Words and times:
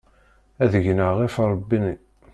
Ad 0.63 0.73
gneɣ 0.85 1.11
ɣef 1.19 1.35
ṛṛbiɣ-nni. 1.51 1.95